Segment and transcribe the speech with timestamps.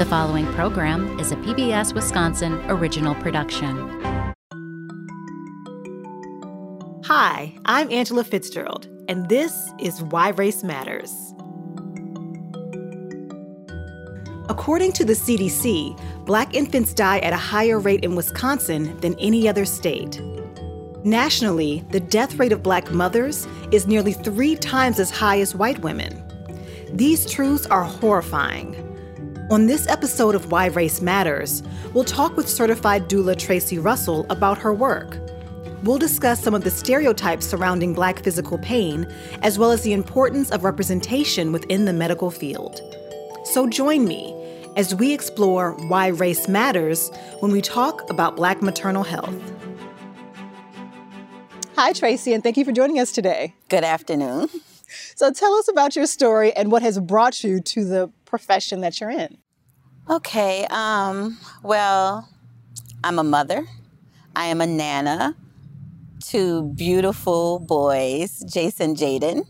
[0.00, 3.76] The following program is a PBS Wisconsin original production.
[7.04, 11.12] Hi, I'm Angela Fitzgerald, and this is Why Race Matters.
[14.48, 19.50] According to the CDC, black infants die at a higher rate in Wisconsin than any
[19.50, 20.18] other state.
[21.04, 25.80] Nationally, the death rate of black mothers is nearly three times as high as white
[25.80, 26.24] women.
[26.90, 28.89] These truths are horrifying.
[29.50, 34.58] On this episode of Why Race Matters, we'll talk with certified doula Tracy Russell about
[34.58, 35.18] her work.
[35.82, 40.52] We'll discuss some of the stereotypes surrounding black physical pain, as well as the importance
[40.52, 42.80] of representation within the medical field.
[43.42, 44.32] So join me
[44.76, 49.34] as we explore why race matters when we talk about black maternal health.
[51.74, 53.56] Hi, Tracy, and thank you for joining us today.
[53.68, 54.48] Good afternoon.
[55.16, 59.00] So tell us about your story and what has brought you to the profession that
[59.00, 59.38] you're in.
[60.08, 62.28] Okay, um, well,
[63.04, 63.66] I'm a mother.
[64.34, 65.36] I am a nana
[66.28, 69.46] to beautiful boys, Jason Jaden.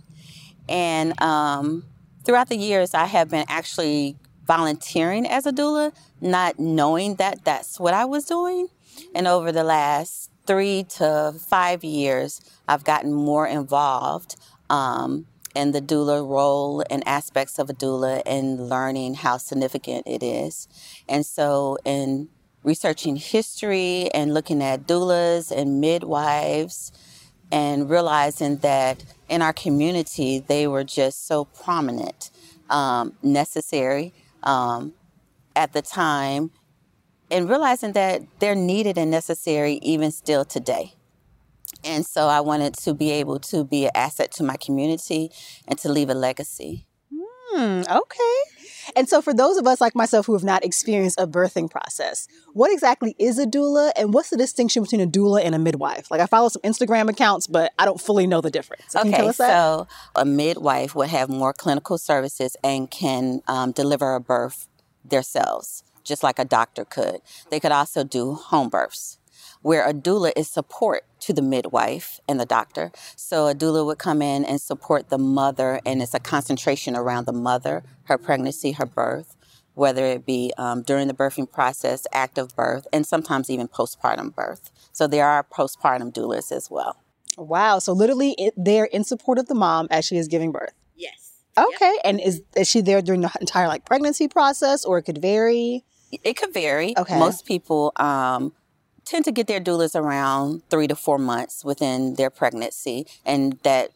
[0.68, 1.84] And um,
[2.24, 7.78] throughout the years, I have been actually volunteering as a doula, not knowing that that's
[7.78, 8.68] what I was doing.
[9.14, 14.36] And over the last three to five years, I've gotten more involved
[14.70, 20.22] um, and the doula role and aspects of a doula and learning how significant it
[20.22, 20.68] is.
[21.08, 22.28] And so, in
[22.62, 26.92] researching history and looking at doulas and midwives,
[27.52, 32.30] and realizing that in our community they were just so prominent,
[32.68, 34.92] um, necessary um,
[35.56, 36.50] at the time,
[37.30, 40.94] and realizing that they're needed and necessary even still today.
[41.84, 45.30] And so I wanted to be able to be an asset to my community
[45.66, 46.86] and to leave a legacy.
[47.12, 48.36] Hmm, okay.
[48.96, 52.28] And so, for those of us like myself who have not experienced a birthing process,
[52.52, 56.10] what exactly is a doula and what's the distinction between a doula and a midwife?
[56.10, 58.84] Like, I follow some Instagram accounts, but I don't fully know the difference.
[58.88, 59.86] So okay, so
[60.16, 64.68] a midwife would have more clinical services and can um, deliver a birth
[65.04, 67.20] themselves, just like a doctor could.
[67.50, 69.18] They could also do home births
[69.62, 72.92] where a doula is support to the midwife and the doctor.
[73.16, 77.26] So a doula would come in and support the mother, and it's a concentration around
[77.26, 79.36] the mother, her pregnancy, her birth,
[79.74, 84.70] whether it be um, during the birthing process, active birth, and sometimes even postpartum birth.
[84.92, 86.96] So there are postpartum doulas as well.
[87.36, 87.78] Wow.
[87.78, 90.74] So literally, it, they're in support of the mom as she is giving birth.
[90.96, 91.32] Yes.
[91.56, 91.92] Okay.
[91.94, 92.00] Yep.
[92.04, 95.84] And is is she there during the entire like pregnancy process, or it could vary?
[96.24, 96.96] It could vary.
[96.98, 97.18] Okay.
[97.18, 98.52] Most people um,
[99.04, 103.90] tend to get their doulas around three to four months within their pregnancy, and that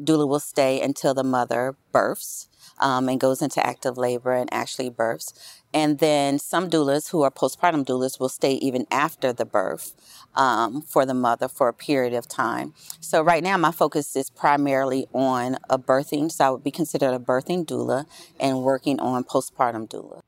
[0.00, 4.90] doula will stay until the mother births um, and goes into active labor and actually
[4.90, 5.32] births.
[5.72, 9.94] And then some doulas who are postpartum doulas will stay even after the birth
[10.34, 12.74] um, for the mother for a period of time.
[13.00, 16.30] So right now, my focus is primarily on a birthing.
[16.30, 18.06] So I would be considered a birthing doula
[18.38, 20.20] and working on postpartum doula.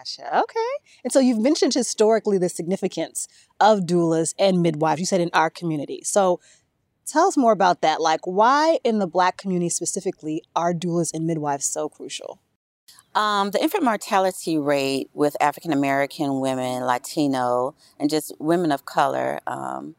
[0.00, 0.40] Gotcha.
[0.40, 0.70] Okay.
[1.04, 3.28] And so you've mentioned historically the significance
[3.58, 6.00] of doulas and midwives, you said in our community.
[6.04, 6.40] So
[7.06, 8.00] tell us more about that.
[8.00, 12.40] Like, why in the Black community specifically are doulas and midwives so crucial?
[13.14, 19.40] Um, the infant mortality rate with African American women, Latino, and just women of color
[19.46, 19.96] um,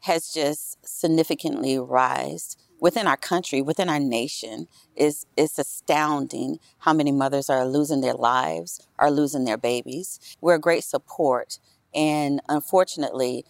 [0.00, 4.66] has just significantly rise within our country, within our nation,
[4.96, 10.18] is it's astounding how many mothers are losing their lives, are losing their babies.
[10.40, 11.60] We're a great support,
[11.94, 13.44] and unfortunately,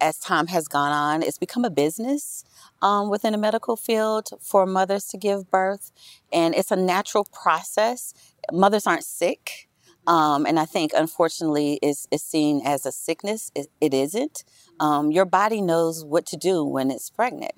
[0.00, 2.44] as time has gone on, it's become a business
[2.80, 5.90] um, within the medical field for mothers to give birth,
[6.32, 8.14] and it's a natural process.
[8.52, 9.68] Mothers aren't sick.
[10.06, 13.50] Um, and I think, unfortunately, is is seen as a sickness.
[13.54, 14.44] It, it isn't.
[14.78, 17.54] Um, your body knows what to do when it's pregnant.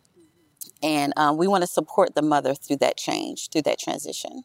[0.83, 4.43] And um, we want to support the mother through that change, through that transition.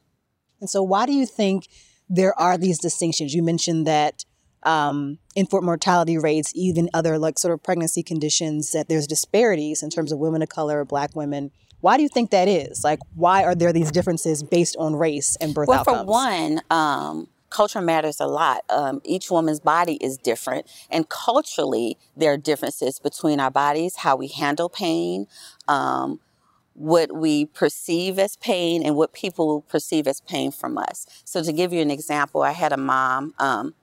[0.59, 1.67] And so, why do you think
[2.09, 3.33] there are these distinctions?
[3.33, 4.25] You mentioned that
[4.63, 9.89] um, infant mortality rates, even other like sort of pregnancy conditions, that there's disparities in
[9.89, 11.51] terms of women of color, black women.
[11.79, 12.83] Why do you think that is?
[12.83, 16.05] Like, why are there these differences based on race and birth well, outcomes?
[16.05, 18.63] Well, for one, um, culture matters a lot.
[18.69, 24.15] Um, each woman's body is different, and culturally, there are differences between our bodies, how
[24.15, 25.27] we handle pain,
[25.67, 26.19] um,
[26.73, 31.05] what we perceive as pain, and what people perceive as pain from us.
[31.25, 33.75] So, to give you an example, I had a mom um,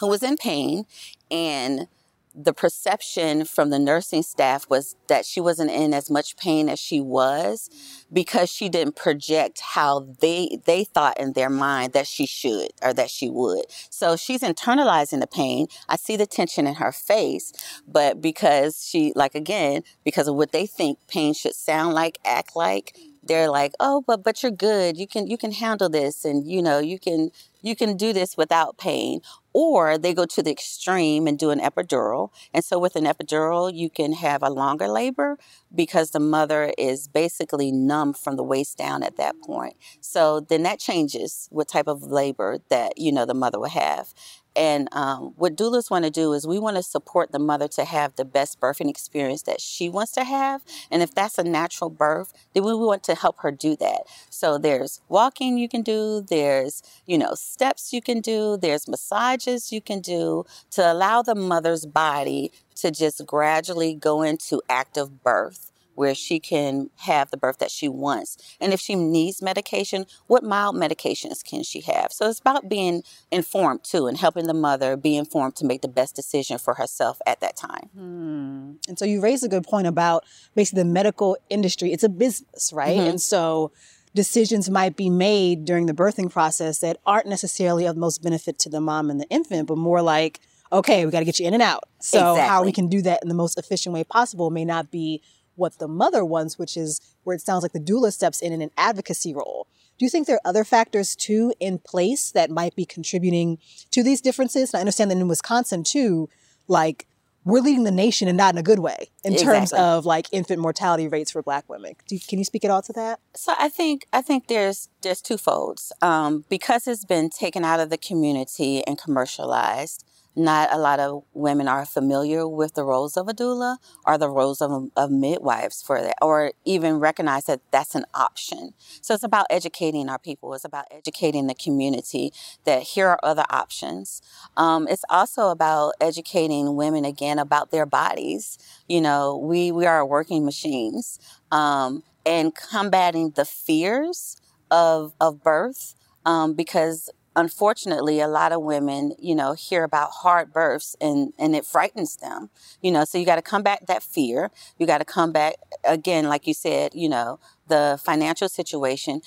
[0.00, 0.84] who was in pain,
[1.30, 1.88] and
[2.34, 6.78] the perception from the nursing staff was that she wasn't in as much pain as
[6.78, 7.70] she was
[8.12, 12.92] because she didn't project how they they thought in their mind that she should or
[12.92, 13.64] that she would.
[13.90, 15.68] So she's internalizing the pain.
[15.88, 17.52] I see the tension in her face,
[17.86, 22.56] but because she like again, because of what they think pain should sound like, act
[22.56, 24.96] like, they're like, "Oh, but but you're good.
[24.96, 27.30] You can you can handle this and you know, you can
[27.62, 29.20] you can do this without pain
[29.52, 32.30] or they go to the extreme and do an epidural.
[32.52, 35.38] And so, with an epidural, you can have a longer labor
[35.74, 39.76] because the mother is basically numb from the waist down at that point.
[40.00, 44.12] So, then that changes what type of labor that you know the mother will have.
[44.56, 47.84] And um, what doulas want to do is we want to support the mother to
[47.84, 50.62] have the best birthing experience that she wants to have.
[50.90, 54.02] And if that's a natural birth, then we want to help her do that.
[54.30, 59.72] So there's walking you can do, there's, you know, steps you can do, there's massages
[59.72, 65.72] you can do to allow the mother's body to just gradually go into active birth
[65.94, 68.36] where she can have the birth that she wants.
[68.60, 72.12] And if she needs medication, what mild medications can she have?
[72.12, 75.88] So it's about being informed too and helping the mother be informed to make the
[75.88, 77.90] best decision for herself at that time.
[77.94, 78.72] Hmm.
[78.88, 80.24] And so you raised a good point about
[80.54, 81.92] basically the medical industry.
[81.92, 82.98] It's a business, right?
[82.98, 83.10] Mm-hmm.
[83.10, 83.72] And so
[84.14, 88.68] decisions might be made during the birthing process that aren't necessarily of most benefit to
[88.68, 90.40] the mom and the infant, but more like,
[90.72, 91.84] okay, we got to get you in and out.
[92.00, 92.48] So exactly.
[92.48, 95.22] how we can do that in the most efficient way possible may not be
[95.56, 98.62] what the mother wants, which is where it sounds like the doula steps in in
[98.62, 99.66] an advocacy role.
[99.98, 103.58] Do you think there are other factors too in place that might be contributing
[103.92, 104.72] to these differences?
[104.72, 106.28] And I understand that in Wisconsin too,
[106.66, 107.06] like
[107.44, 109.54] we're leading the nation and not in a good way in exactly.
[109.54, 111.94] terms of like infant mortality rates for Black women.
[112.10, 113.20] You, can you speak at all to that?
[113.34, 117.80] So I think I think there's there's two folds um, because it's been taken out
[117.80, 120.04] of the community and commercialized
[120.36, 124.28] not a lot of women are familiar with the roles of a doula or the
[124.30, 128.74] roles of, of midwives for that, or even recognize that that's an option.
[129.00, 130.54] So it's about educating our people.
[130.54, 132.32] It's about educating the community
[132.64, 134.22] that here are other options.
[134.56, 138.58] Um, it's also about educating women again about their bodies.
[138.88, 141.18] You know, we we are working machines,
[141.50, 144.36] um, and combating the fears
[144.70, 145.94] of of birth
[146.24, 151.54] um, because unfortunately a lot of women you know hear about hard births and and
[151.54, 152.50] it frightens them
[152.82, 155.54] you know so you got to combat that fear you got to come back
[155.84, 157.38] again like you said you know
[157.68, 159.20] the financial situation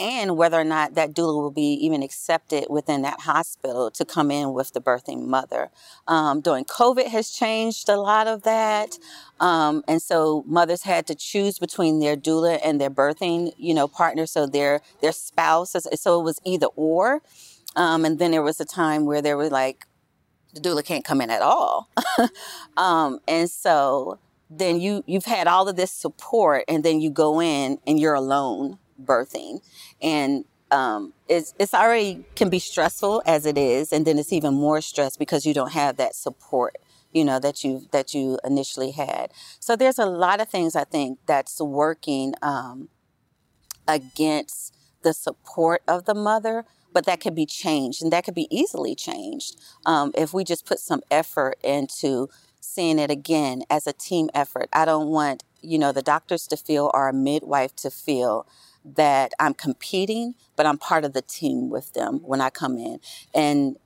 [0.00, 4.30] and whether or not that doula will be even accepted within that hospital to come
[4.30, 5.70] in with the birthing mother.
[6.08, 8.96] Um, during COVID has changed a lot of that.
[9.40, 13.86] Um, and so mothers had to choose between their doula and their birthing, you know,
[13.86, 14.24] partner.
[14.24, 17.20] So their, their spouse, so it was either or.
[17.76, 19.86] Um, and then there was a time where there was like,
[20.54, 21.88] the doula can't come in at all.
[22.76, 24.18] um, and so
[24.48, 28.14] then you you've had all of this support, and then you go in and you're
[28.14, 29.60] alone birthing,
[30.02, 34.54] and um, it's it's already can be stressful as it is, and then it's even
[34.54, 36.76] more stress because you don't have that support
[37.12, 40.84] you know that you that you initially had so there's a lot of things i
[40.84, 42.88] think that's working um,
[43.88, 48.48] against the support of the mother but that could be changed and that could be
[48.50, 52.28] easily changed um, if we just put some effort into
[52.60, 54.68] seeing it again as a team effort.
[54.72, 58.46] I don't want, you know, the doctors to feel or a midwife to feel
[58.84, 63.00] that I'm competing, but I'm part of the team with them when I come in.
[63.34, 63.76] And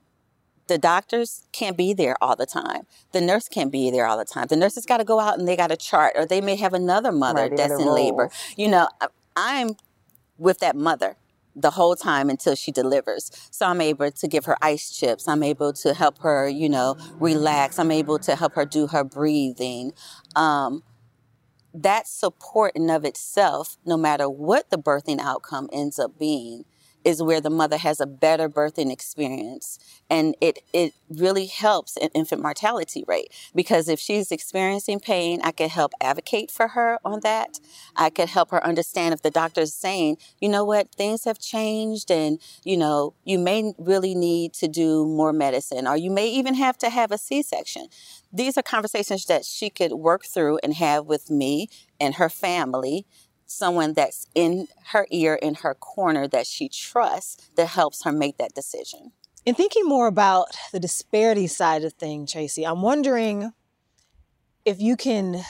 [0.67, 2.87] the doctors can't be there all the time.
[3.12, 4.47] The nurse can't be there all the time.
[4.49, 6.57] The nurse has got to go out and they got to chart, or they may
[6.57, 8.31] have another mother right, that's in labor.
[8.57, 8.88] You know,
[9.37, 9.76] I'm
[10.38, 11.17] with that mother
[11.56, 13.30] the whole time until she delivers.
[13.50, 15.28] So I'm able to give her ice chips.
[15.28, 17.78] I'm able to help her, you know, relax.
[17.78, 19.92] I'm able to help her do her breathing.
[20.34, 20.82] Um,
[21.73, 26.64] that support in of itself, no matter what the birthing outcome ends up being,
[27.04, 29.78] is where the mother has a better birthing experience.
[30.11, 35.52] And it it really helps an infant mortality rate because if she's experiencing pain i
[35.52, 37.58] could help advocate for her on that.
[37.96, 40.94] I could help her understand if the doctor is saying you know what?
[40.94, 45.96] Things have changed and you know you may really need to do more medicine or
[45.96, 47.88] you may even have to have a c-section.
[48.32, 51.68] These are conversations that she could work through and have with me
[52.00, 53.06] and her family
[53.54, 58.38] someone that's in her ear, in her corner that she trusts that helps her make
[58.38, 59.12] that decision.
[59.46, 63.52] In thinking more about the disparity side of things, Tracy, I'm wondering
[64.64, 65.44] if you can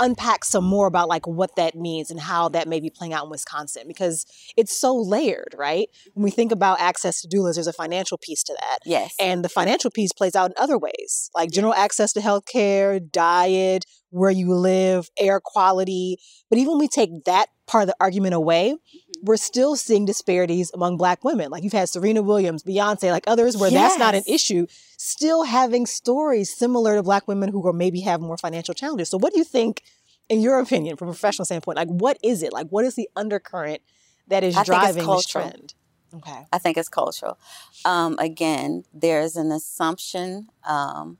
[0.00, 3.24] unpack some more about like what that means and how that may be playing out
[3.24, 4.26] in Wisconsin because
[4.56, 5.88] it's so layered, right?
[6.14, 8.78] When we think about access to doulas, there's a financial piece to that.
[8.84, 9.14] Yes.
[9.18, 13.84] And the financial piece plays out in other ways, like general access to healthcare, diet,
[14.10, 16.18] where you live, air quality.
[16.48, 18.74] But even when we take that part of the argument away,
[19.22, 21.50] we're still seeing disparities among black women.
[21.50, 23.92] Like you've had Serena Williams, Beyonce, like others where yes.
[23.92, 28.20] that's not an issue, still having stories similar to black women who are maybe have
[28.20, 29.08] more financial challenges.
[29.08, 29.82] So what do you think,
[30.28, 32.52] in your opinion, from a professional standpoint, like what is it?
[32.52, 33.82] Like what is the undercurrent
[34.28, 35.74] that is I driving this trend?
[36.14, 36.46] Okay.
[36.52, 37.38] I think it's cultural.
[37.84, 41.18] Um, again, there's an assumption um,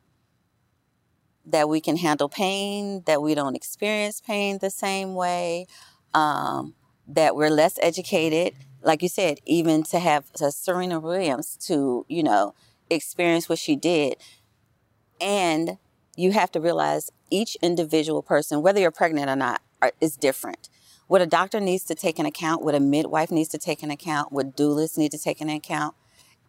[1.44, 5.66] that we can handle pain, that we don't experience pain the same way.
[6.14, 6.74] Um,
[7.08, 12.22] that we're less educated, like you said, even to have uh, Serena Williams to, you
[12.22, 12.54] know,
[12.90, 14.16] experience what she did.
[15.20, 15.78] And
[16.16, 20.68] you have to realize each individual person, whether you're pregnant or not, are, is different.
[21.06, 23.94] What a doctor needs to take into account, what a midwife needs to take into
[23.94, 25.94] account, what doulas need to take into account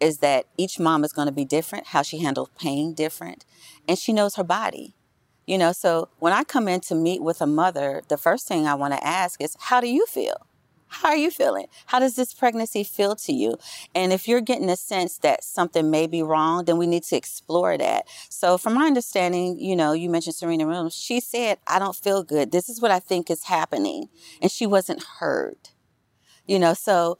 [0.00, 3.44] is that each mom is going to be different, how she handles pain different,
[3.86, 4.94] and she knows her body.
[5.46, 8.66] You know, so when I come in to meet with a mother, the first thing
[8.66, 10.46] I want to ask is, how do you feel?
[10.90, 11.66] How are you feeling?
[11.86, 13.56] How does this pregnancy feel to you?
[13.94, 17.16] And if you're getting a sense that something may be wrong, then we need to
[17.16, 18.06] explore that.
[18.28, 22.24] So, from my understanding, you know, you mentioned Serena Williams, she said, I don't feel
[22.24, 22.50] good.
[22.50, 24.08] This is what I think is happening.
[24.42, 25.70] And she wasn't heard.
[26.46, 27.18] You know, so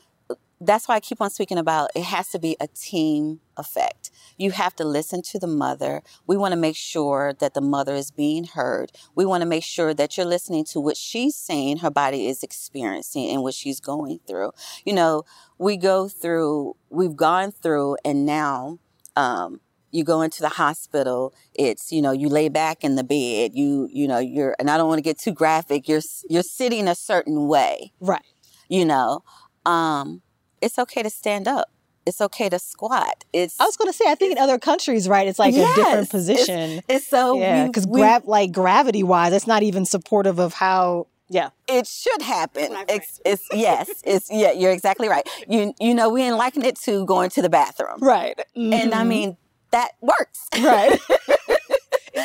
[0.61, 4.11] that's why I keep on speaking about it has to be a team effect.
[4.37, 6.02] You have to listen to the mother.
[6.26, 8.93] We want to make sure that the mother is being heard.
[9.14, 12.43] We want to make sure that you're listening to what she's saying her body is
[12.43, 14.52] experiencing and what she's going through.
[14.85, 15.25] You know,
[15.59, 18.79] we go through, we've gone through, and now,
[19.17, 19.61] um,
[19.93, 23.88] you go into the hospital it's you know you lay back in the bed you
[23.93, 26.95] you know you're and i don't want to get too graphic you're you're sitting a
[26.95, 28.23] certain way right
[28.69, 29.25] you know
[29.67, 30.23] um
[30.61, 31.71] it's okay to stand up.
[32.07, 33.25] It's okay to squat.
[33.33, 33.61] It's.
[33.61, 35.83] I was going to say, I think in other countries, right, it's like yes, a
[35.83, 36.71] different position.
[36.71, 41.07] It's, it's so yeah, because grab like gravity wise, it's not even supportive of how
[41.31, 41.50] yeah.
[41.69, 42.75] It should happen.
[42.88, 45.26] It's, it's, yes, it's yeah, you're exactly right.
[45.49, 47.99] You you know, we didn't liken it to going to the bathroom.
[48.00, 48.37] Right.
[48.57, 48.73] Mm-hmm.
[48.73, 49.09] And I mm-hmm.
[49.09, 49.37] mean,
[49.71, 50.49] that works.
[50.61, 50.99] Right.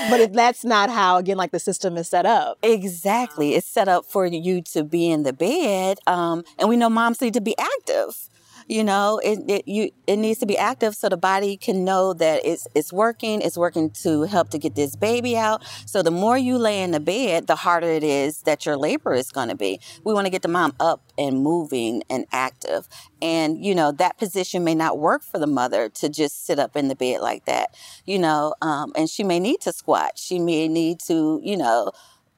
[0.09, 2.57] but if that's not how again like the system is set up.
[2.63, 3.55] Exactly.
[3.55, 7.21] It's set up for you to be in the bed um, and we know moms
[7.21, 8.29] need to be active
[8.67, 12.13] you know it, it you it needs to be active so the body can know
[12.13, 15.63] that it's it's working it's working to help to get this baby out.
[15.85, 19.13] So the more you lay in the bed the harder it is that your labor
[19.13, 19.79] is going to be.
[20.03, 22.87] We want to get the mom up and moving and active.
[23.21, 26.75] And you know that position may not work for the mother to just sit up
[26.75, 30.17] in the bed like that you know um, and she may need to squat.
[30.17, 31.91] She may need to you know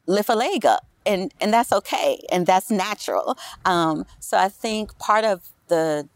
[0.07, 3.37] lift a leg up and and that's okay and that's natural.
[3.65, 6.07] Um, so i think part of the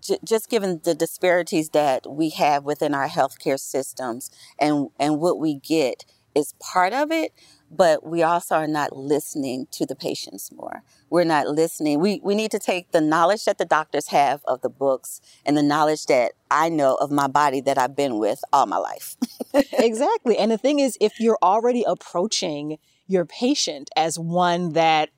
[0.00, 5.38] j- just given the disparities that we have within our healthcare systems and, and what
[5.38, 7.32] we get is part of it,
[7.70, 10.82] but we also are not listening to the patients more.
[11.10, 12.00] We're not listening.
[12.00, 15.56] We, we need to take the knowledge that the doctors have of the books and
[15.56, 19.16] the knowledge that I know of my body that I've been with all my life.
[19.72, 20.38] exactly.
[20.38, 25.10] And the thing is, if you're already approaching your patient as one that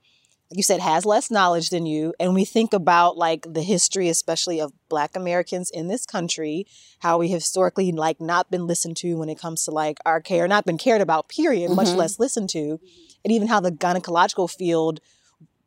[0.52, 4.61] you said has less knowledge than you and we think about like the history especially
[4.61, 6.66] of black americans in this country
[7.00, 10.49] how we historically like not been listened to when it comes to like our care
[10.49, 11.76] not been cared about period mm-hmm.
[11.76, 12.80] much less listened to
[13.25, 15.00] and even how the gynecological field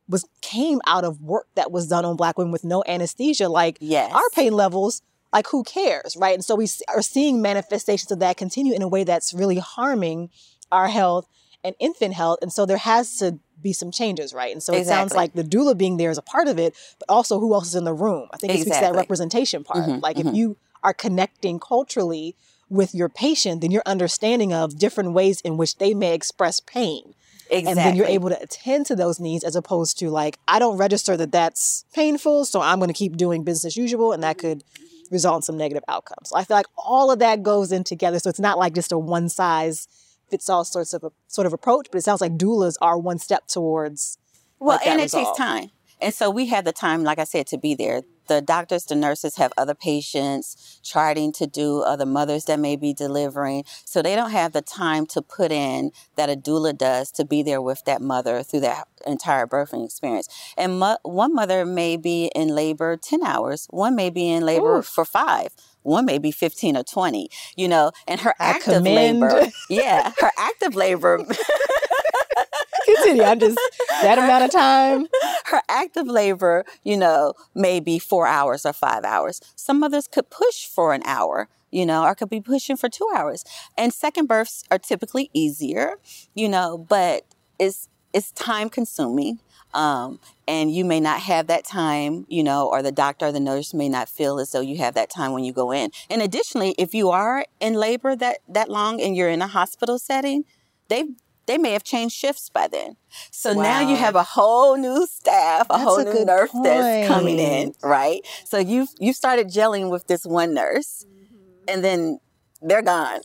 [0.07, 3.77] was came out of work that was done on black women with no anesthesia like
[3.79, 4.11] yes.
[4.13, 8.37] our pain levels like who cares right and so we are seeing manifestations of that
[8.37, 10.29] continue in a way that's really harming
[10.71, 11.27] our health
[11.63, 14.51] and infant health and so there has to be some changes, right?
[14.51, 14.81] And so exactly.
[14.81, 17.53] it sounds like the doula being there is a part of it, but also who
[17.53, 18.27] else is in the room.
[18.31, 18.71] I think it exactly.
[18.73, 19.85] speaks to that representation part.
[19.85, 20.29] Mm-hmm, like mm-hmm.
[20.29, 22.35] if you are connecting culturally
[22.69, 27.13] with your patient, then you're understanding of different ways in which they may express pain.
[27.49, 27.69] Exactly.
[27.69, 30.77] And then you're able to attend to those needs as opposed to like, I don't
[30.77, 34.11] register that that's painful, so I'm going to keep doing business as usual.
[34.11, 34.63] And that could
[35.11, 36.29] result in some negative outcomes.
[36.29, 38.19] So I feel like all of that goes in together.
[38.19, 39.87] So it's not like just a one size
[40.33, 43.19] fits all sorts of a sort of approach, but it sounds like doulas are one
[43.19, 44.17] step towards.
[44.57, 45.27] Well, and it resolve.
[45.27, 45.69] takes time.
[46.01, 48.01] And so we have the time, like I said, to be there.
[48.27, 52.75] The doctors, the nurses have other patients charting to do, uh, other mothers that may
[52.75, 53.63] be delivering.
[53.85, 57.43] So they don't have the time to put in that a doula does to be
[57.43, 60.27] there with that mother through that entire birthing experience.
[60.57, 64.77] And mo- one mother may be in labor 10 hours, one may be in labor
[64.77, 64.81] Ooh.
[64.81, 65.49] for five
[65.83, 69.21] one may be 15 or 20, you know, and her I active commend.
[69.21, 71.25] labor, yeah, her active labor
[72.85, 73.23] Continue.
[73.23, 73.59] I'm just
[74.01, 75.07] that amount of time.
[75.45, 79.39] Her active labor, you know, maybe four hours or five hours.
[79.55, 83.09] Some mothers could push for an hour you know, or could be pushing for two
[83.15, 83.43] hours.
[83.75, 85.95] And second births are typically easier,
[86.35, 87.23] you know, but
[87.59, 89.39] it's it's time consuming.
[89.73, 93.39] Um, and you may not have that time, you know, or the doctor or the
[93.39, 95.89] nurse may not feel as though you have that time when you go in.
[96.09, 99.97] And additionally, if you are in labor that that long and you're in a hospital
[99.97, 100.43] setting,
[100.89, 101.05] they
[101.45, 102.97] they may have changed shifts by then.
[103.31, 103.63] So wow.
[103.63, 106.65] now you have a whole new staff, a that's whole a new nurse point.
[106.65, 108.21] that's coming in, right?
[108.45, 111.63] So you've you started gelling with this one nurse, mm-hmm.
[111.67, 112.19] and then
[112.61, 113.21] they're gone.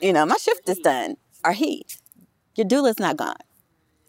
[0.00, 1.16] You know, my shift is done.
[1.44, 1.84] Or he,
[2.54, 3.34] your doula's not gone.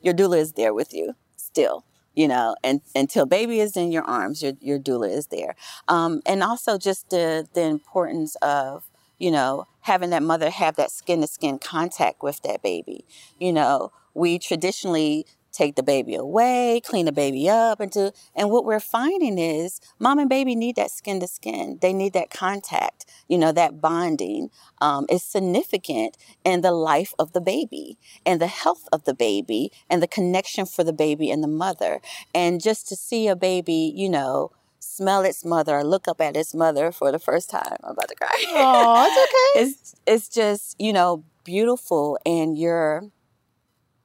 [0.02, 1.16] Your doula is there with you
[1.54, 1.84] still
[2.16, 5.56] you know, and until baby is in your arms, your, your doula is there.
[5.88, 8.84] Um, and also just the, the importance of,
[9.18, 13.06] you know, having that mother have that skin to skin contact with that baby.
[13.40, 18.12] You know, we traditionally take the baby away, clean the baby up, and do.
[18.36, 21.78] and what we're finding is mom and baby need that skin to skin.
[21.82, 23.06] They need that contact.
[23.28, 24.50] You know, that bonding
[24.82, 29.72] um, is significant in the life of the baby and the health of the baby
[29.90, 32.02] and the connection for the baby and the mother.
[32.34, 36.36] And just to see a baby, you know, smell its mother or look up at
[36.36, 37.78] its mother for the first time.
[37.84, 38.46] I'm about to cry.
[38.50, 39.62] Oh, it's okay.
[39.70, 43.04] it's it's just you know beautiful, and you're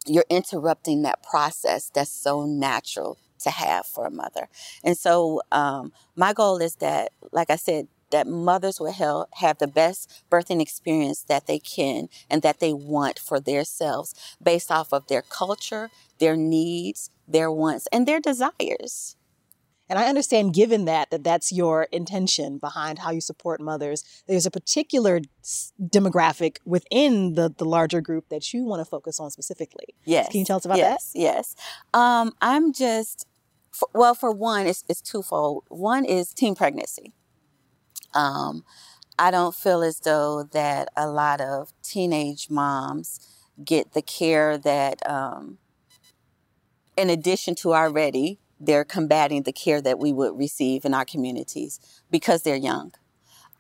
[0.09, 4.49] you're interrupting that process that's so natural to have for a mother.
[4.83, 9.67] And so um, my goal is that, like I said, that mothers will have the
[9.67, 15.07] best birthing experience that they can and that they want for themselves based off of
[15.09, 19.17] their culture, their needs, their wants, and their desires.
[19.89, 24.45] And I understand, given that, that that's your intention behind how you support mothers, there's
[24.45, 25.21] a particular
[25.81, 29.95] demographic within the, the larger group that you want to focus on specifically.
[30.05, 30.29] Yes.
[30.29, 31.19] Can you tell us about yes, that?
[31.19, 31.57] Yes.
[31.95, 33.27] Um, I'm just,
[33.71, 35.65] for, well, for one, it's, it's twofold.
[35.69, 37.15] One is teen pregnancy.
[38.15, 38.65] Um,
[39.19, 43.27] I don't feel as though that a lot of teenage moms
[43.65, 45.59] get the care that, um,
[46.97, 51.81] in addition to already they're combating the care that we would receive in our communities
[52.11, 52.93] because they're young.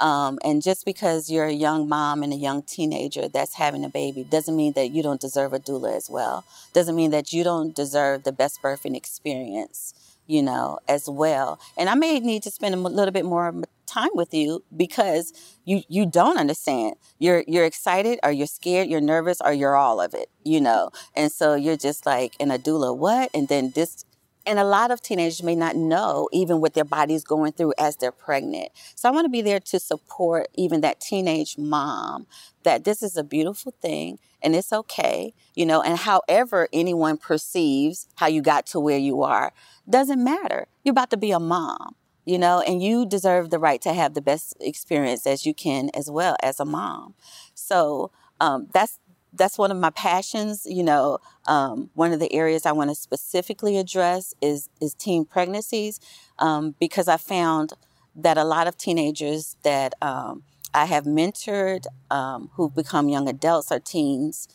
[0.01, 3.89] Um, and just because you're a young mom and a young teenager that's having a
[3.89, 6.45] baby doesn't mean that you don't deserve a doula as well.
[6.73, 9.95] Doesn't mean that you don't deserve the best birthing experience,
[10.27, 11.59] you know, as well.
[11.77, 13.53] And I may need to spend a little bit more
[13.87, 15.33] time with you because
[15.65, 16.95] you you don't understand.
[17.19, 20.91] You're you're excited or you're scared, you're nervous or you're all of it, you know.
[21.17, 23.31] And so you're just like in a doula, what?
[23.35, 24.05] And then this
[24.49, 27.97] and a lot of teenagers may not know even what their body's going through as
[27.97, 28.71] they're pregnant.
[28.95, 32.27] So I want to be there to support even that teenage mom
[32.63, 38.09] that this is a beautiful thing and it's okay, you know, and however anyone perceives
[38.17, 39.53] how you got to where you are
[39.89, 40.67] doesn't matter.
[40.83, 44.15] You're about to be a mom, you know, and you deserve the right to have
[44.15, 47.15] the best experience as you can as well as a mom.
[47.55, 48.99] So um, that's
[49.33, 50.67] that's one of my passions.
[50.67, 55.25] You know, um, one of the areas I want to specifically address is is teen
[55.25, 56.01] pregnancies,
[56.39, 57.73] um, because I found
[58.17, 60.43] that a lot of teenagers that um,
[60.75, 64.49] I have mentored um, who've become young adults or teens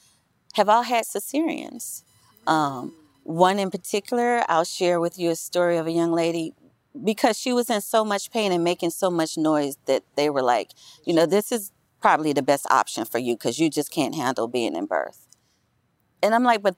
[0.53, 2.03] have all had cesareans.
[2.45, 6.53] Um, one in particular, I'll share with you a story of a young lady
[7.03, 10.41] because she was in so much pain and making so much noise that they were
[10.41, 10.71] like,
[11.05, 11.71] you know, this is
[12.03, 15.25] probably the best option for you because you just can't handle being in birth.
[16.21, 16.75] And I'm like, but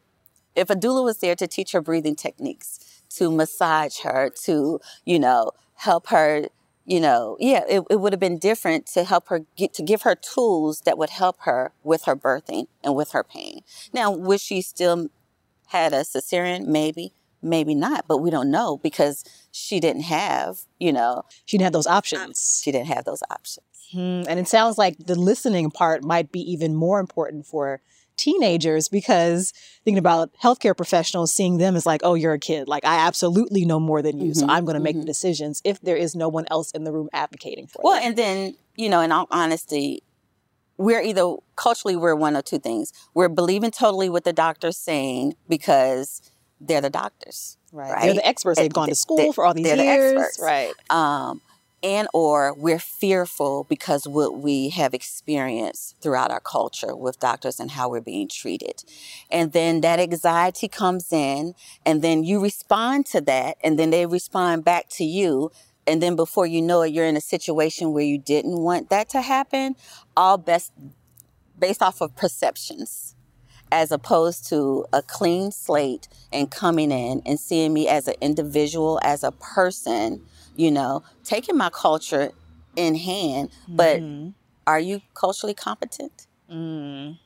[0.55, 5.17] if a doula was there to teach her breathing techniques, to massage her, to, you
[5.17, 6.47] know, help her,
[6.85, 10.03] you know, yeah, it, it would have been different to help her get to give
[10.03, 13.61] her tools that would help her with her birthing and with her pain.
[13.91, 15.07] Now, would she still
[15.69, 16.67] had a cesarean?
[16.67, 17.13] Maybe,
[17.45, 21.73] maybe not, but we don't know because she didn't have, you know, she didn't have
[21.73, 22.61] those options.
[22.63, 23.65] She didn't have those options.
[23.93, 24.29] Mm-hmm.
[24.29, 27.81] And it sounds like the listening part might be even more important for
[28.17, 29.53] teenagers because
[29.83, 32.67] thinking about healthcare professionals, seeing them as like, oh, you're a kid.
[32.67, 34.31] Like, I absolutely know more than you.
[34.31, 34.39] Mm-hmm.
[34.39, 35.01] So I'm going to make mm-hmm.
[35.01, 38.03] the decisions if there is no one else in the room advocating for well, them.
[38.07, 40.01] and then, you know, in all honesty,
[40.77, 42.91] we're either culturally, we're one of two things.
[43.13, 46.21] We're believing totally what the doctor's saying because
[46.61, 47.57] they're the doctors.
[47.71, 47.91] Right.
[47.91, 48.01] right?
[48.03, 48.59] They're the experts.
[48.59, 49.77] They've gone to school they, for all these years.
[49.77, 50.39] The experts.
[50.41, 50.73] right.
[50.89, 51.41] Um,
[51.85, 57.71] and or we're fearful because what we have experienced throughout our culture with doctors and
[57.71, 58.83] how we're being treated
[59.29, 61.53] and then that anxiety comes in
[61.85, 65.51] and then you respond to that and then they respond back to you
[65.85, 69.07] and then before you know it you're in a situation where you didn't want that
[69.07, 69.75] to happen
[70.17, 70.71] all best
[71.59, 73.15] based off of perceptions
[73.71, 78.99] as opposed to a clean slate and coming in and seeing me as an individual,
[79.03, 80.21] as a person,
[80.55, 82.31] you know, taking my culture
[82.75, 84.29] in hand, but mm-hmm.
[84.67, 86.27] are you culturally competent?
[86.51, 87.17] Mm.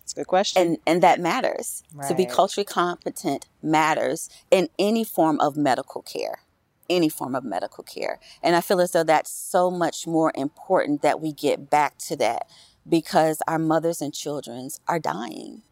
[0.00, 0.62] That's a good question.
[0.62, 1.82] And and that matters.
[1.92, 2.08] Right.
[2.08, 6.40] To be culturally competent matters in any form of medical care.
[6.88, 8.18] Any form of medical care.
[8.42, 12.16] And I feel as though that's so much more important that we get back to
[12.16, 12.48] that
[12.88, 15.62] because our mothers and children's are dying.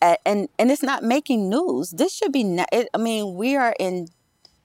[0.00, 1.90] And and, it's not making news.
[1.90, 4.08] This should be it, I mean, we are in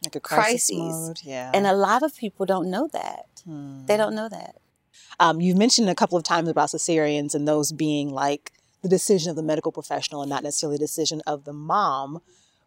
[0.03, 1.51] like a crisis, crisis mode, yeah.
[1.53, 3.25] And a lot of people don't know that.
[3.45, 3.85] Hmm.
[3.85, 4.55] They don't know that.
[5.19, 9.29] Um, you've mentioned a couple of times about cesareans and those being like the decision
[9.29, 12.21] of the medical professional and not necessarily the decision of the mom.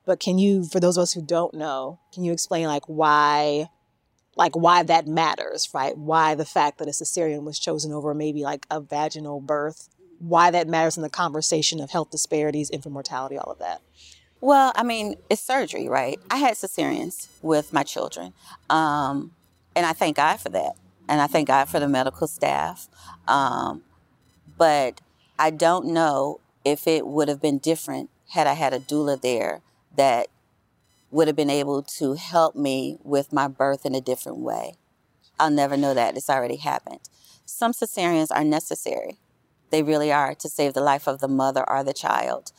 [0.04, 3.68] But can you, for those of us who don't know, can you explain like why,
[4.36, 5.96] like why that matters, right?
[5.96, 10.50] Why the fact that a cesarean was chosen over maybe like a vaginal birth, why
[10.50, 13.82] that matters in the conversation of health disparities, infant mortality, all of that.
[14.40, 16.18] Well, I mean, it's surgery, right?
[16.30, 18.34] I had cesareans with my children.
[18.68, 19.32] Um,
[19.74, 20.72] and I thank God for that.
[21.08, 22.88] And I thank God for the medical staff.
[23.26, 23.82] Um,
[24.58, 25.00] but
[25.38, 29.62] I don't know if it would have been different had I had a doula there
[29.96, 30.28] that
[31.10, 34.74] would have been able to help me with my birth in a different way.
[35.38, 36.16] I'll never know that.
[36.16, 37.00] It's already happened.
[37.44, 39.18] Some cesareans are necessary.
[39.70, 42.52] They really are to save the life of the mother or the child.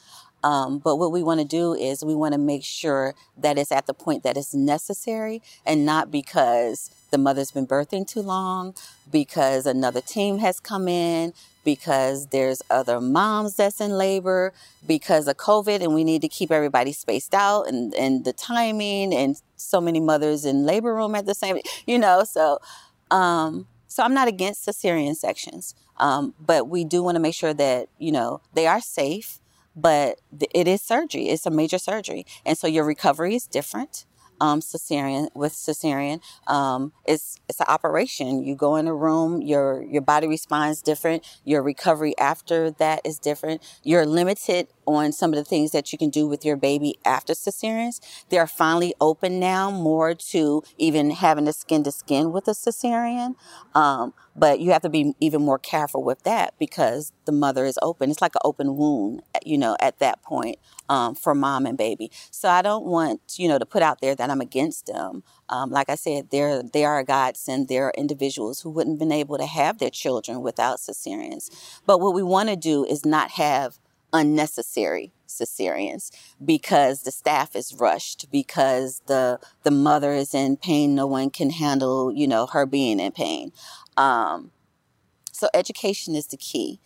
[0.43, 3.72] Um, but what we want to do is we want to make sure that it's
[3.72, 8.76] at the point that it's necessary and not because the mother's been birthing too long,
[9.12, 14.54] because another team has come in, because there's other moms that's in labor,
[14.86, 19.13] because of COVID, and we need to keep everybody spaced out and, and the timing
[19.13, 22.60] and so many mothers in labor room at the same, you know, so
[23.10, 27.53] um, so I'm not against cesarean sections, um, but we do want to make sure
[27.53, 29.39] that you know they are safe
[29.79, 30.19] but
[30.55, 31.29] it is surgery.
[31.29, 32.25] It's a major surgery.
[32.43, 34.05] And so your recovery is different
[34.39, 36.21] um, cesarean with cesarean.
[36.47, 38.43] Um, it's it's an operation.
[38.43, 41.25] You go in a room, your your body responds different.
[41.43, 43.62] Your recovery after that is different.
[43.83, 47.33] You're limited on some of the things that you can do with your baby after
[47.33, 47.99] cesareans.
[48.29, 52.51] They are finally open now, more to even having a skin to skin with a
[52.51, 53.36] cesarean.
[53.75, 57.80] Um, but you have to be even more careful with that because the mother is
[57.82, 58.12] open.
[58.12, 60.58] It's like an open wound, you know, at that point
[60.89, 62.12] um, for mom and baby.
[62.32, 65.23] So I don't want, you know, to put out there that I'm against them.
[65.50, 67.67] Um, like I said, they're, they are a godsend.
[67.67, 71.50] There are individuals who wouldn't have been able to have their children without cesareans.
[71.86, 73.80] But what we want to do is not have
[74.13, 76.12] unnecessary cesareans
[76.43, 81.50] because the staff is rushed because the the mother is in pain no one can
[81.50, 83.52] handle you know her being in pain
[83.97, 84.51] um,
[85.31, 86.79] so education is the key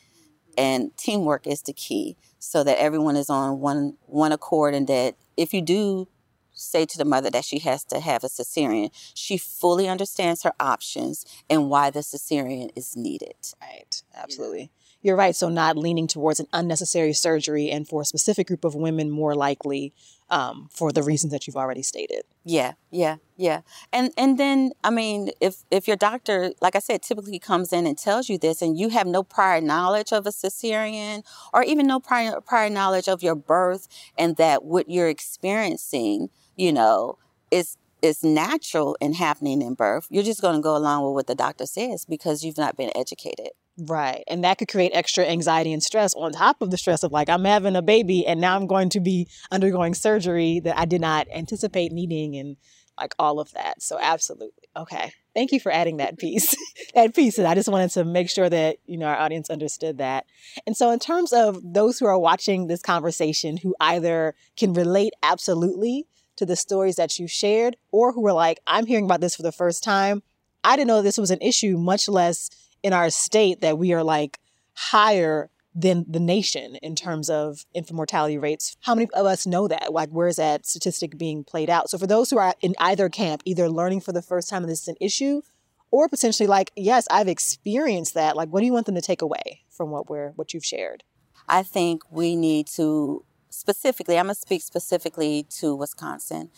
[0.58, 5.16] and teamwork is the key so that everyone is on one one accord and that
[5.38, 6.08] if you do
[6.54, 10.52] say to the mother that she has to have a cesarean she fully understands her
[10.60, 13.36] options and why the cesarean is needed.
[13.62, 14.04] Right.
[14.16, 14.72] Absolutely.
[15.02, 15.36] You're right.
[15.36, 19.36] So not leaning towards an unnecessary surgery, and for a specific group of women, more
[19.36, 19.94] likely
[20.32, 22.24] um, for the reasons that you've already stated.
[22.46, 23.62] Yeah, yeah, yeah.
[23.94, 27.86] And and then I mean, if if your doctor, like I said, typically comes in
[27.86, 31.86] and tells you this, and you have no prior knowledge of a cesarean, or even
[31.86, 37.18] no prior prior knowledge of your birth, and that what you're experiencing, you know,
[37.52, 41.28] is is natural and happening in birth, you're just going to go along with what
[41.28, 43.50] the doctor says because you've not been educated.
[43.78, 44.24] Right.
[44.28, 47.30] And that could create extra anxiety and stress on top of the stress of like,
[47.30, 51.02] I'm having a baby and now I'm going to be undergoing surgery that I did
[51.02, 52.58] not anticipate needing and
[53.00, 53.82] like all of that.
[53.82, 54.68] So, absolutely.
[54.76, 55.14] Okay.
[55.34, 56.56] Thank you for adding that piece.
[56.96, 57.38] that piece.
[57.38, 60.26] And I just wanted to make sure that, you know, our audience understood that.
[60.68, 65.14] And so, in terms of those who are watching this conversation who either can relate
[65.24, 66.06] absolutely
[66.36, 69.44] to the stories that you shared or who are like, I'm hearing about this for
[69.44, 70.22] the first time.
[70.64, 72.50] I didn't know this was an issue, much less
[72.84, 74.40] in our state that we are like
[74.74, 78.76] higher than the nation in terms of infant mortality rates.
[78.82, 79.94] How many of us know that?
[79.94, 81.90] Like, where is that statistic being played out?
[81.90, 84.82] So, for those who are in either camp, either learning for the first time this
[84.82, 85.42] is an issue,
[85.90, 88.36] or potentially like, yes, I've experienced that.
[88.36, 91.04] Like, what do you want them to take away from what we're what you've shared?
[91.48, 94.18] I think we need to specifically.
[94.18, 96.50] I'm gonna speak specifically to Wisconsin.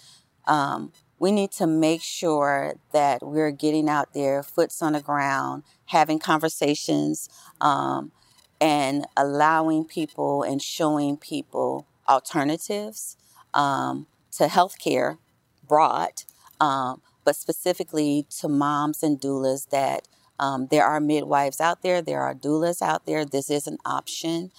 [0.46, 0.92] Um,
[1.24, 5.64] we need to make sure that we're getting out there, foots on the ground,
[5.96, 7.30] having conversations,
[7.70, 8.12] um,
[8.60, 11.70] and allowing people and showing people
[12.16, 13.00] alternatives
[13.54, 13.96] um,
[14.38, 15.18] to healthcare
[15.72, 16.14] broad,
[16.60, 20.02] um, but specifically to moms and doulas that
[20.40, 23.24] Um, there are midwives out there, there are doulas out there.
[23.36, 24.52] This is an option,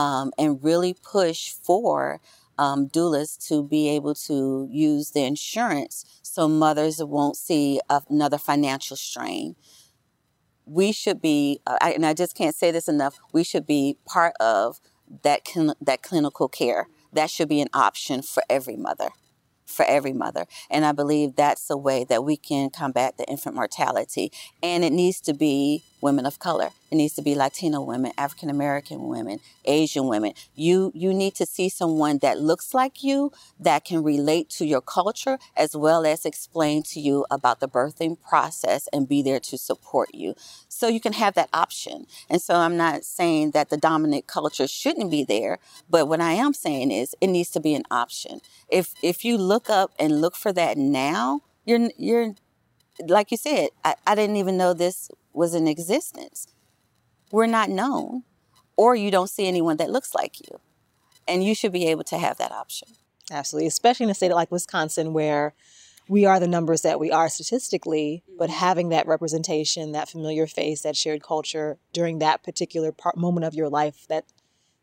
[0.00, 2.20] um, and really push for
[2.60, 8.98] um, doulas to be able to use the insurance so mothers won't see another financial
[8.98, 9.56] strain.
[10.66, 13.96] We should be, uh, I, and I just can't say this enough, we should be
[14.04, 14.78] part of
[15.22, 15.40] that,
[15.80, 16.88] that clinical care.
[17.14, 19.08] That should be an option for every mother
[19.66, 20.46] for every mother.
[20.68, 24.32] And I believe that's the way that we can combat the infant mortality.
[24.60, 26.70] And it needs to be women of color.
[26.90, 30.32] It needs to be Latino women, African American women, Asian women.
[30.54, 34.80] You you need to see someone that looks like you that can relate to your
[34.80, 39.58] culture as well as explain to you about the birthing process and be there to
[39.58, 40.34] support you.
[40.68, 42.06] So you can have that option.
[42.28, 45.58] And so I'm not saying that the dominant culture shouldn't be there,
[45.88, 48.40] but what I am saying is it needs to be an option.
[48.68, 52.34] If if you look up and look for that now, you're you're
[53.08, 56.46] like you said, I, I didn't even know this was in existence.
[57.30, 58.24] We're not known,
[58.76, 60.60] or you don't see anyone that looks like you.
[61.28, 62.88] And you should be able to have that option.
[63.30, 65.54] Absolutely, especially in a state like Wisconsin where
[66.08, 68.58] we are the numbers that we are statistically, but mm-hmm.
[68.58, 73.54] having that representation, that familiar face, that shared culture during that particular part, moment of
[73.54, 74.24] your life that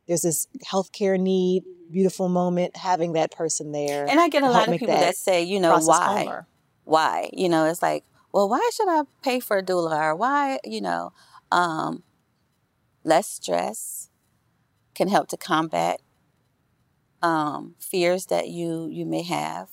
[0.08, 1.92] there's this healthcare need, mm-hmm.
[1.92, 4.08] beautiful moment, having that person there.
[4.10, 6.24] And I get a lot of people that, that, say, you know, why?
[6.24, 6.48] Calmer.
[6.88, 7.30] Why?
[7.34, 10.80] You know, it's like, well, why should I pay for a doula or why, you
[10.80, 11.12] know,
[11.52, 12.04] um,
[13.04, 14.10] less stress
[14.96, 16.02] can help to combat
[17.22, 19.70] um, fears that you you may have.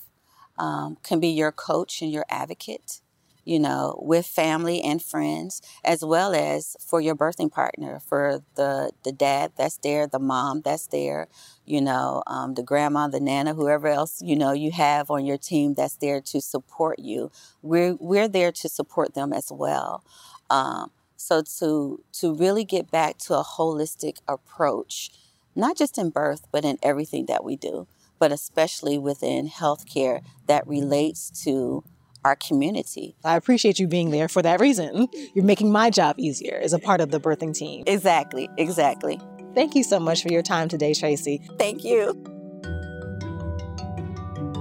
[0.57, 3.01] Um, can be your coach and your advocate
[3.45, 8.91] you know, with family and friends, as well as for your birthing partner, for the
[9.05, 11.29] the dad that's there, the mom that's there,
[11.65, 15.39] you know, um, the grandma, the nana, whoever else you know you have on your
[15.39, 17.31] team that's there to support you.
[17.63, 20.05] We're we're there to support them as well.
[20.51, 25.11] Um, so to to really get back to a holistic approach,
[25.55, 27.87] not just in birth, but in everything that we do,
[28.19, 31.83] but especially within healthcare that relates to
[32.25, 33.17] our community.
[33.25, 35.09] I appreciate you being there for that reason.
[35.35, 37.85] You're making my job easier as a part of the birthing team.
[37.87, 39.21] Exactly, exactly.
[39.55, 41.41] Thank you so much for your time today, Tracy.
[41.59, 42.13] Thank you.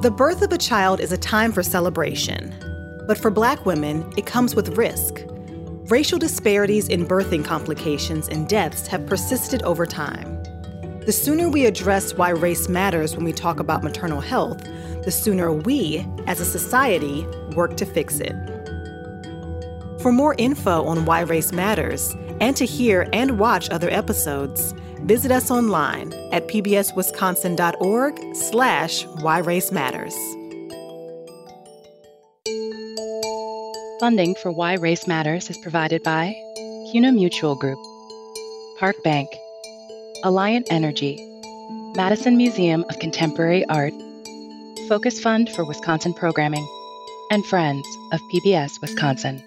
[0.01, 2.53] The birth of a child is a time for celebration,
[3.07, 5.23] but for Black women, it comes with risk.
[5.89, 10.32] Racial disparities in birthing complications and deaths have persisted over time.
[11.05, 14.63] The sooner we address why race matters when we talk about maternal health,
[15.03, 18.33] the sooner we, as a society, work to fix it.
[20.01, 25.29] For more info on why race matters, and to hear and watch other episodes, visit
[25.29, 30.15] us online at pbswisconsin.org slash why race matters.
[33.99, 36.33] Funding for Why Race Matters is provided by
[36.91, 37.79] CUNA Mutual Group,
[38.77, 39.29] Park Bank,
[40.23, 41.19] Alliant Energy,
[41.97, 43.93] Madison Museum of Contemporary Art,
[44.87, 46.65] Focus Fund for Wisconsin Programming,
[47.29, 49.43] and Friends of PBS Wisconsin.